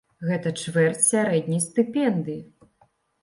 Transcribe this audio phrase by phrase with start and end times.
[0.27, 2.39] Гэта чвэрць сярэдняй стыпендыі!